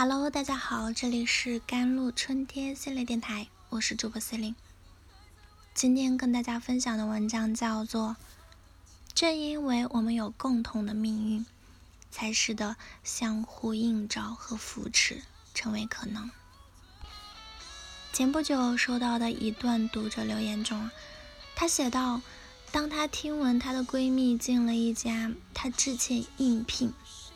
[0.00, 4.54] Hello，大家好，这里是甘露春天心理电台，我是主播 C 琳。
[5.74, 8.10] 今天跟大家分享的文章叫做
[9.12, 11.44] 《正因为我们有共同的命运，
[12.12, 16.26] 才使得相互映照和扶持成为可能》。
[18.12, 20.88] 前不久收到的一段读者留言中，
[21.56, 22.22] 她写道
[22.70, 26.92] ：“当她听闻她的闺蜜进了一家她之前应聘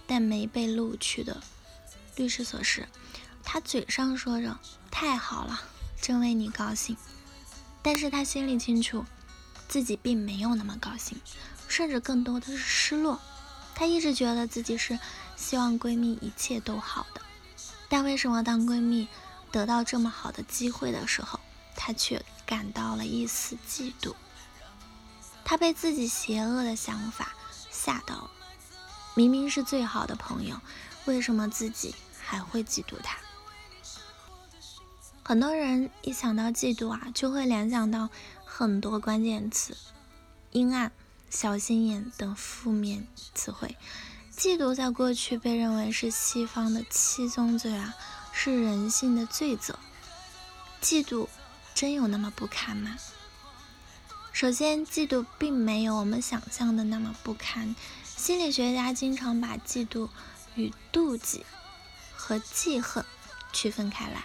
[0.06, 1.42] 但没被录取的。”
[2.16, 2.88] 律师所示，
[3.42, 4.58] 他嘴上说着
[4.90, 5.60] 太好了，
[6.00, 6.96] 真为你高兴，
[7.82, 9.04] 但是他心里清楚，
[9.68, 11.20] 自己并没有那么高兴，
[11.68, 13.20] 甚至更多的是失落。
[13.74, 14.98] 她一直觉得自己是
[15.34, 17.22] 希望闺蜜一切都好的，
[17.88, 19.08] 但为什么当闺蜜
[19.50, 21.40] 得到这么好的机会的时候，
[21.74, 24.14] 她却感到了一丝嫉妒？
[25.42, 27.32] 她被自己邪恶的想法
[27.70, 28.30] 吓到了，
[29.14, 30.60] 明明是最好的朋友。
[31.04, 33.18] 为什么自己还会嫉妒他？
[35.24, 38.08] 很多人一想到嫉妒啊，就会联想到
[38.44, 39.76] 很多关键词：
[40.50, 40.92] 阴暗、
[41.30, 43.76] 小心眼等负面词汇。
[44.36, 47.94] 嫉妒在过去被认为是西方的七宗罪啊，
[48.32, 49.78] 是人性的罪责。
[50.80, 51.28] 嫉妒
[51.74, 52.96] 真有那么不堪吗？
[54.32, 57.74] 首先，嫉妒并没有我们想象的那么不堪。
[58.04, 60.08] 心理学家经常把嫉妒。
[60.54, 61.44] 与妒忌
[62.14, 63.04] 和记恨
[63.52, 64.24] 区分开来，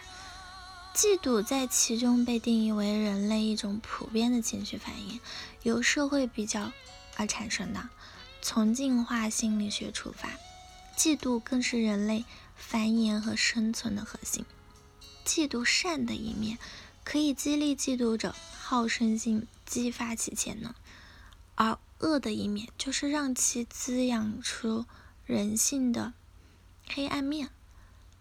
[0.94, 5.20] 嫉妒在其中被定义为人类一种普遍的情绪反应，
[5.64, 6.72] 由社会比较
[7.16, 7.90] 而产生的。
[8.42, 10.30] 从进化心理学出发，
[10.96, 12.24] 嫉妒更是人类
[12.56, 14.46] 繁衍和生存的核心。
[15.26, 16.58] 嫉妒善的一面，
[17.04, 20.72] 可以激励嫉妒者好胜心，激发其潜能；
[21.56, 24.86] 而恶的一面，就是让其滋养出。
[25.28, 26.14] 人性的
[26.88, 27.50] 黑暗面，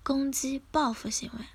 [0.02, 1.46] 攻击、报复行为。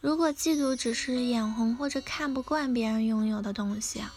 [0.00, 4.12] 如果嫉妒只是眼红或者看不惯别人拥有的东西啊，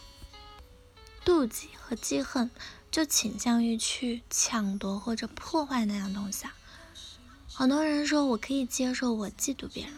[1.23, 2.49] 妒忌和记恨
[2.89, 6.55] 就倾向于去抢夺或者破坏那样东西啊。
[7.53, 9.93] 很多人说我可以接受我嫉妒别人，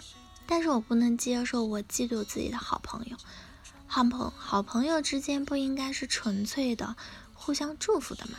[0.46, 3.16] 但是我不能接受我嫉妒自己的好朋友。
[3.88, 6.97] 好朋好朋友之间不应该是纯粹的
[7.34, 8.34] 互相祝福的吗？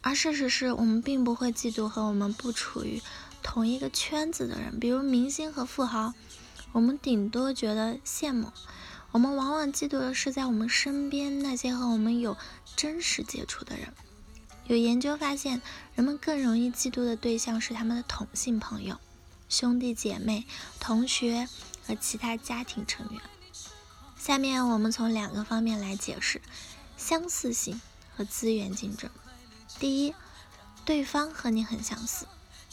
[0.00, 3.02] 而事实是我们并不会嫉妒和我们不处于
[3.42, 6.14] 同一个圈子的人，比如明星和富豪，
[6.72, 8.52] 我们顶多觉得羡慕。
[9.10, 12.36] 我们往往嫉妒的是在我们身边那些和我们有
[12.76, 13.92] 真实接触的人。
[14.66, 15.62] 有研究发现，
[15.94, 18.98] 人们更容易嫉妒的对象是他们的同性朋友、
[19.48, 20.46] 兄弟姐妹、
[20.78, 21.48] 同学
[21.86, 23.20] 和其他家庭成员。
[24.18, 26.42] 下面我们从两个方面来解释
[26.98, 27.80] 相似性
[28.14, 29.10] 和资源竞争。
[29.78, 30.14] 第一，
[30.84, 32.26] 对方和你很相似，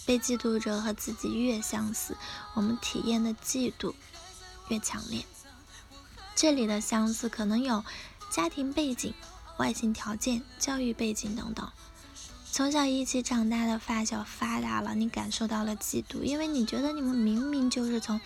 [0.05, 2.17] 被嫉妒者和自己越相似，
[2.55, 3.93] 我们体验的嫉妒
[4.69, 5.23] 越强烈。
[6.35, 7.85] 这里的相似可能有
[8.31, 9.13] 家庭背景、
[9.57, 11.71] 外形条件、教育背景等等。
[12.51, 18.19] 从小一起长大的发小发达了，你感受到了嫉妒，因为你觉得你们明明就是从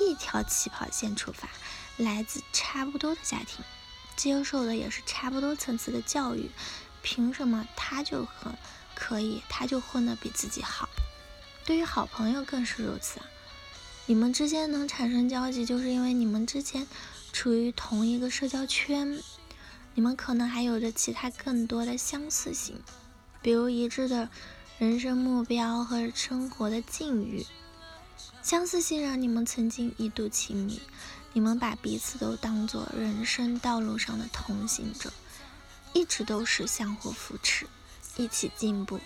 [0.00, 1.48] 一条起跑线出发，
[1.96, 3.64] 来自差不多的家庭，
[4.16, 6.50] 接受的也是差不多层次的教育。
[7.06, 8.52] 凭什么他就很
[8.92, 10.88] 可以，他就混得比自己好？
[11.64, 13.20] 对于好朋友更是如此。
[14.06, 16.84] 你们之间能产生交集，就是因为你们之前
[17.32, 19.22] 处于同一个社交圈，
[19.94, 22.82] 你们可能还有着其他更多的相似性，
[23.40, 24.28] 比如一致的
[24.80, 27.46] 人生目标和生活的境遇。
[28.42, 30.80] 相似性让你们曾经一度亲密，
[31.32, 35.12] 你们把彼此都当做人生道路上的同行者。
[35.96, 37.66] 一直都是相互扶持，
[38.18, 39.00] 一起进步。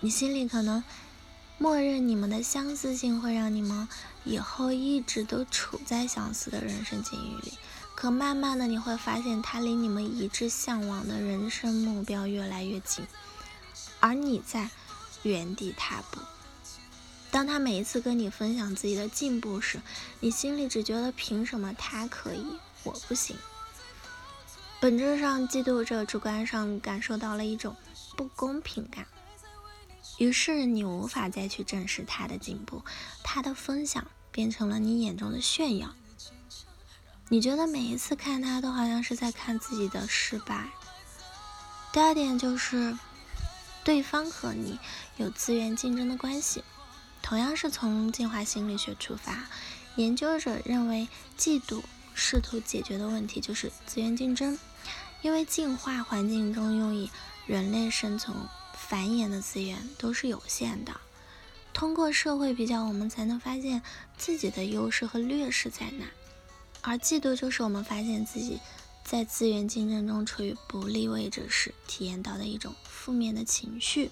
[0.00, 0.84] 你心里可能
[1.56, 3.88] 默认你们的相似性会让你们
[4.24, 7.54] 以后一直都处在相似的人生境遇里，
[7.94, 13.06] 可慢慢的你会发现，他离你们一致向往的人生目标越来越近，
[14.00, 14.68] 而你在
[15.22, 16.20] 原地踏步。
[17.30, 19.80] 当他每一次跟你分享自己的进步时，
[20.20, 22.44] 你心里只觉得凭什么他可以，
[22.82, 23.34] 我不行。
[24.84, 27.74] 本质上，嫉妒者主观上感受到了一种
[28.18, 29.06] 不公平感，
[30.18, 32.82] 于是你无法再去正视他的进步，
[33.22, 35.94] 他的分享变成了你眼中的炫耀。
[37.30, 40.68] 你觉得每一次看他都好像是在看自己的失败。
[41.90, 42.94] 第二点就是，
[43.84, 44.78] 对方和你
[45.16, 46.62] 有资源竞争的关系，
[47.22, 49.46] 同样是从进化心理学出发，
[49.96, 51.08] 研究者认为
[51.38, 51.82] 嫉妒。
[52.16, 54.56] 试图解决的问题就是资源竞争，
[55.24, 57.10] 因为进化环境中用以
[57.46, 58.36] 人类生存
[58.74, 61.00] 繁衍的资源都是有限的，
[61.72, 63.80] 通过社会比较，我们才能发现
[64.18, 66.04] 自己的优势和劣势在哪。
[66.82, 68.60] 而嫉妒就是我们发现自己
[69.02, 74.10] 在资源竞争中处于不利位置时体验到的一种负面的情绪。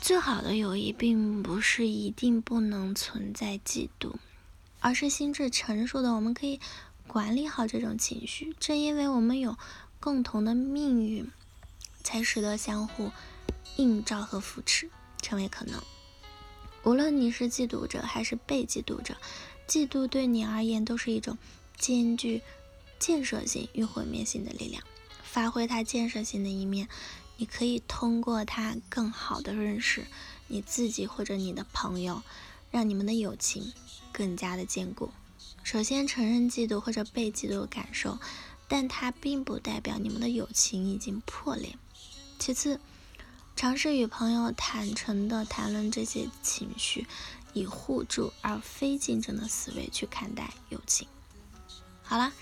[0.00, 4.14] 最好的友谊并不是一定不能存在嫉妒，
[4.78, 6.60] 而是心智成熟的我们可以
[7.06, 8.54] 管理好这种情绪。
[8.58, 9.56] 正因为我们有
[10.00, 11.30] 共同的命运，
[12.02, 13.10] 才使得相互
[13.76, 14.90] 映照和扶持
[15.20, 15.82] 成为可能。
[16.84, 19.16] 无论你是嫉妒者还是被嫉妒者。
[19.68, 21.38] 嫉妒对你而言都是一种
[21.78, 22.42] 兼具
[22.98, 24.82] 建设性与毁灭性的力量。
[25.22, 26.88] 发挥它建设性的一面，
[27.36, 30.06] 你可以通过它更好的认识
[30.48, 32.22] 你自己或者你的朋友，
[32.70, 33.72] 让你们的友情
[34.12, 35.10] 更加的坚固。
[35.62, 38.18] 首先，承认嫉妒或者被嫉妒的感受，
[38.68, 41.76] 但它并不代表你们的友情已经破裂。
[42.38, 42.80] 其次，
[43.56, 47.06] 尝试与朋友坦诚地谈论这些情绪。
[47.54, 51.06] 以互助而非竞争的思维去看待友情。
[52.02, 52.32] 好了，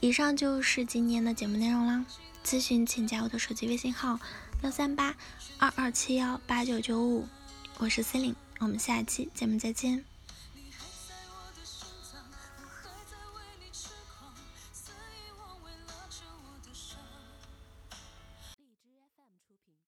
[0.00, 2.04] 以上就是今天的节目内容啦。
[2.44, 4.18] 咨询请加我的手机微信号：
[4.64, 5.14] 幺三八
[5.58, 7.28] 二二七幺八九九五，
[7.78, 10.17] 我是 c e l i n e 我们下期节目再见。